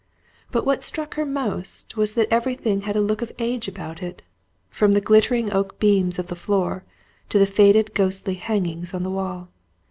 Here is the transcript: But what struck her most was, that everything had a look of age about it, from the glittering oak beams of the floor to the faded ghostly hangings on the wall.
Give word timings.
But 0.51 0.65
what 0.65 0.83
struck 0.83 1.13
her 1.13 1.27
most 1.27 1.95
was, 1.95 2.15
that 2.15 2.27
everything 2.33 2.81
had 2.81 2.95
a 2.95 3.01
look 3.01 3.21
of 3.21 3.31
age 3.37 3.67
about 3.67 4.01
it, 4.01 4.23
from 4.71 4.93
the 4.93 4.99
glittering 4.99 5.53
oak 5.53 5.77
beams 5.77 6.17
of 6.17 6.25
the 6.25 6.35
floor 6.35 6.83
to 7.29 7.37
the 7.37 7.45
faded 7.45 7.93
ghostly 7.93 8.33
hangings 8.33 8.95
on 8.95 9.03
the 9.03 9.11
wall. 9.11 9.49